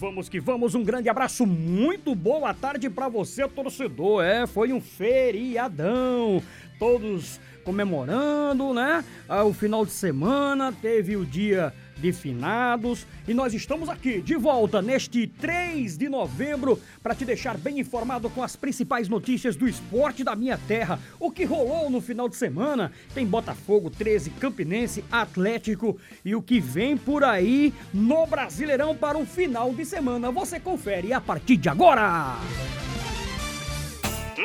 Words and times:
vamos 0.00 0.30
que 0.30 0.40
vamos, 0.40 0.74
um 0.74 0.82
grande 0.82 1.10
abraço, 1.10 1.44
muito 1.44 2.14
boa 2.14 2.54
tarde 2.54 2.88
para 2.88 3.06
você, 3.06 3.46
torcedor. 3.46 4.24
É, 4.24 4.46
foi 4.46 4.72
um 4.72 4.80
feriadão. 4.80 6.42
Todos 6.78 7.38
comemorando, 7.64 8.72
né? 8.72 9.04
Ah, 9.28 9.44
o 9.44 9.52
final 9.52 9.84
de 9.84 9.92
semana, 9.92 10.72
teve 10.72 11.18
o 11.18 11.26
dia 11.26 11.74
de 12.00 12.12
finados 12.12 13.06
e 13.28 13.34
nós 13.34 13.52
estamos 13.54 13.88
aqui 13.88 14.20
de 14.20 14.36
volta 14.36 14.80
neste 14.80 15.26
3 15.26 15.96
de 15.96 16.08
novembro 16.08 16.80
para 17.02 17.14
te 17.14 17.24
deixar 17.24 17.56
bem 17.56 17.78
informado 17.78 18.28
com 18.30 18.42
as 18.42 18.56
principais 18.56 19.08
notícias 19.08 19.54
do 19.54 19.68
esporte 19.68 20.24
da 20.24 20.34
minha 20.34 20.58
terra. 20.58 20.98
O 21.18 21.30
que 21.30 21.44
rolou 21.44 21.90
no 21.90 22.00
final 22.00 22.28
de 22.28 22.36
semana? 22.36 22.90
Tem 23.14 23.26
Botafogo 23.26 23.90
13, 23.90 24.30
Campinense, 24.30 25.04
Atlético 25.10 25.98
e 26.24 26.34
o 26.34 26.42
que 26.42 26.60
vem 26.60 26.96
por 26.96 27.22
aí 27.22 27.72
no 27.92 28.26
Brasileirão 28.26 28.96
para 28.96 29.18
o 29.18 29.26
final 29.26 29.72
de 29.72 29.84
semana. 29.84 30.30
Você 30.30 30.58
confere 30.58 31.12
a 31.12 31.20
partir 31.20 31.56
de 31.56 31.68
agora. 31.68 32.36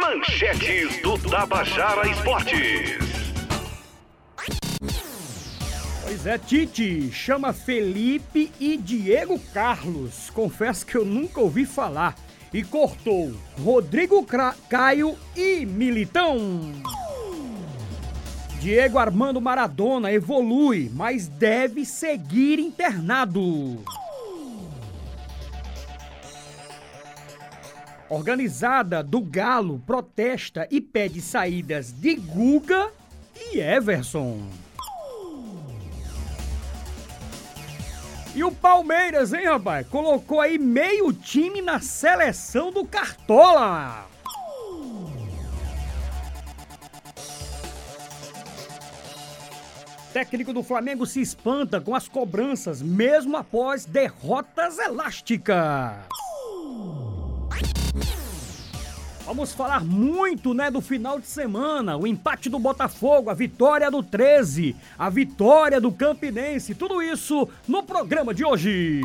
Manchetes 0.00 1.00
do 1.02 1.18
Tabajara 1.18 2.08
Esportes. 2.08 3.21
Pois 6.22 6.34
é, 6.34 6.38
Tite 6.38 7.10
chama 7.10 7.52
Felipe 7.52 8.52
e 8.60 8.76
Diego 8.76 9.40
Carlos. 9.52 10.30
Confesso 10.30 10.86
que 10.86 10.96
eu 10.96 11.04
nunca 11.04 11.40
ouvi 11.40 11.66
falar. 11.66 12.14
E 12.54 12.62
cortou 12.62 13.34
Rodrigo 13.60 14.22
Cra 14.22 14.54
Caio 14.68 15.18
e 15.36 15.66
Militão. 15.66 16.60
Diego 18.60 18.98
Armando 18.98 19.40
Maradona 19.40 20.12
evolui, 20.12 20.88
mas 20.94 21.26
deve 21.26 21.84
seguir 21.84 22.60
internado. 22.60 23.82
Organizada 28.08 29.02
do 29.02 29.20
Galo 29.20 29.82
protesta 29.84 30.68
e 30.70 30.80
pede 30.80 31.20
saídas 31.20 31.90
de 31.90 32.14
Guga 32.14 32.92
e 33.34 33.58
Everson. 33.58 34.38
E 38.34 38.42
o 38.42 38.50
Palmeiras, 38.50 39.34
hein, 39.34 39.44
rapaz? 39.44 39.86
Colocou 39.88 40.40
aí 40.40 40.58
meio 40.58 41.12
time 41.12 41.60
na 41.60 41.80
seleção 41.80 42.72
do 42.72 42.82
Cartola. 42.82 44.06
Técnico 50.14 50.52
do 50.52 50.62
Flamengo 50.62 51.06
se 51.06 51.20
espanta 51.20 51.80
com 51.80 51.94
as 51.94 52.08
cobranças, 52.08 52.80
mesmo 52.80 53.36
após 53.36 53.84
derrotas 53.84 54.78
elásticas. 54.78 55.92
Vamos 59.34 59.54
falar 59.54 59.82
muito, 59.82 60.52
né, 60.52 60.70
do 60.70 60.82
final 60.82 61.18
de 61.18 61.26
semana, 61.26 61.96
o 61.96 62.06
empate 62.06 62.50
do 62.50 62.58
Botafogo, 62.58 63.30
a 63.30 63.34
vitória 63.34 63.90
do 63.90 64.02
13, 64.02 64.76
a 64.98 65.08
vitória 65.08 65.80
do 65.80 65.90
Campinense, 65.90 66.74
tudo 66.74 67.00
isso 67.00 67.48
no 67.66 67.82
programa 67.82 68.34
de 68.34 68.44
hoje. 68.44 69.00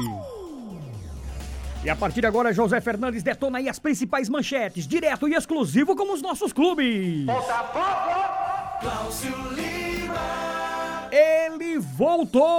E 1.82 1.90
a 1.90 1.96
partir 1.96 2.20
de 2.20 2.28
agora, 2.28 2.52
José 2.52 2.82
Fernandes 2.82 3.24
detona 3.24 3.60
aí 3.60 3.70
as 3.70 3.80
principais 3.80 4.28
manchetes, 4.28 4.86
direto 4.86 5.30
e 5.30 5.34
exclusivo 5.34 5.96
como 5.96 6.14
os 6.14 6.22
nossos 6.22 6.52
clubes. 6.52 7.26
Botafogo! 7.26 8.82
Cláudio 8.82 9.54
Lima! 9.54 11.08
Ele 11.10 11.80
voltou! 11.80 12.57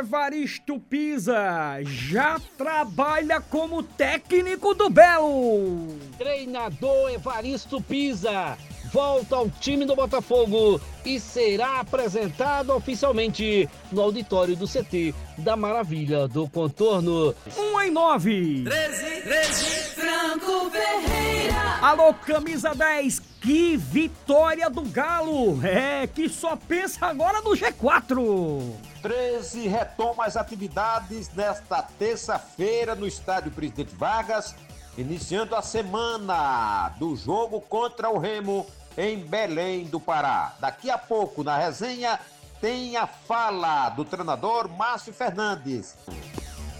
Evaristo 0.00 0.80
Pisa 0.80 1.78
já 1.82 2.40
trabalha 2.56 3.38
como 3.38 3.82
técnico 3.82 4.72
do 4.72 4.88
Belo. 4.88 5.94
Treinador 6.16 7.10
Evaristo 7.10 7.82
Pisa 7.82 8.56
volta 8.92 9.36
ao 9.36 9.48
time 9.48 9.84
do 9.84 9.94
Botafogo 9.94 10.80
e 11.04 11.18
será 11.20 11.80
apresentado 11.80 12.74
oficialmente 12.74 13.68
no 13.90 14.02
auditório 14.02 14.56
do 14.56 14.66
CT 14.66 15.14
da 15.38 15.56
Maravilha 15.56 16.26
do 16.28 16.48
Contorno. 16.48 17.34
Um 17.56 17.80
em 17.80 17.90
nove. 17.90 18.64
13, 18.64 19.22
13, 19.22 19.64
Franco 19.94 20.70
Ferreira. 20.70 21.78
Alô, 21.80 22.12
camisa 22.12 22.74
10, 22.74 23.20
que 23.40 23.76
vitória 23.76 24.68
do 24.68 24.82
Galo! 24.82 25.64
É, 25.64 26.06
que 26.06 26.28
só 26.28 26.56
pensa 26.56 27.06
agora 27.06 27.40
no 27.40 27.50
G4. 27.50 28.74
13 29.00 29.68
retoma 29.68 30.26
as 30.26 30.36
atividades 30.36 31.30
nesta 31.34 31.82
terça-feira 31.82 32.94
no 32.94 33.06
estádio 33.06 33.50
Presidente 33.50 33.94
Vargas, 33.94 34.54
iniciando 34.98 35.56
a 35.56 35.62
semana 35.62 36.90
do 36.98 37.16
jogo 37.16 37.60
contra 37.62 38.10
o 38.10 38.18
Remo 38.18 38.66
em 38.96 39.18
Belém 39.18 39.84
do 39.84 40.00
Pará. 40.00 40.54
Daqui 40.60 40.90
a 40.90 40.98
pouco, 40.98 41.42
na 41.42 41.56
resenha, 41.56 42.18
tem 42.60 42.96
a 42.96 43.06
fala 43.06 43.88
do 43.90 44.04
treinador 44.04 44.68
Márcio 44.68 45.12
Fernandes. 45.12 45.96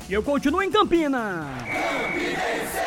E 0.09 0.12
eu 0.12 0.22
continuo 0.22 0.62
em 0.62 0.71
Campina. 0.71 1.47
Campinense. 1.65 2.81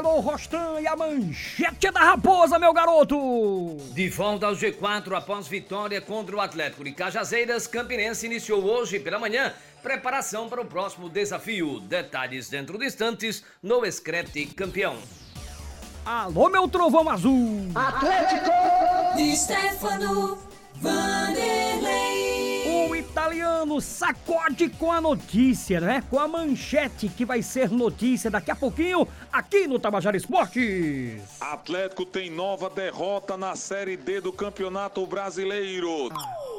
Alô, 0.00 0.18
Rostan 0.20 0.80
e 0.80 0.86
a 0.86 0.96
manchete 0.96 1.90
da 1.90 2.00
raposa, 2.00 2.58
meu 2.58 2.72
garoto. 2.72 3.76
De 3.92 4.08
volta 4.08 4.46
ao 4.46 4.54
G4 4.54 5.12
após 5.14 5.46
vitória 5.46 6.00
contra 6.00 6.34
o 6.34 6.40
Atlético 6.40 6.82
de 6.82 6.92
Cajazeiras, 6.92 7.66
Campinense 7.66 8.24
iniciou 8.24 8.64
hoje 8.64 8.98
pela 8.98 9.18
manhã 9.18 9.52
preparação 9.82 10.48
para 10.48 10.62
o 10.62 10.64
próximo 10.64 11.10
desafio. 11.10 11.80
Detalhes 11.80 12.48
dentro 12.48 12.78
de 12.78 12.86
instantes 12.86 13.44
no 13.62 13.84
Escrete 13.84 14.46
Campeão. 14.46 14.96
Alô, 16.06 16.48
meu 16.48 16.66
trovão 16.66 17.06
azul! 17.10 17.70
Atlético! 17.74 18.50
De 19.18 19.36
Stefano 19.36 20.38
Vanderlei! 20.76 21.59
O 23.40 23.42
italiano 23.42 23.80
sacode 23.80 24.68
com 24.68 24.92
a 24.92 25.00
notícia, 25.00 25.80
né? 25.80 26.04
Com 26.10 26.18
a 26.18 26.28
manchete 26.28 27.08
que 27.08 27.24
vai 27.24 27.40
ser 27.40 27.70
notícia 27.70 28.30
daqui 28.30 28.50
a 28.50 28.54
pouquinho 28.54 29.08
aqui 29.32 29.66
no 29.66 29.78
Tabajara 29.78 30.14
Esportes. 30.14 31.22
Atlético 31.40 32.04
tem 32.04 32.28
nova 32.28 32.68
derrota 32.68 33.38
na 33.38 33.56
Série 33.56 33.96
D 33.96 34.20
do 34.20 34.30
Campeonato 34.30 35.06
Brasileiro. 35.06 36.10
Ah. 36.12 36.50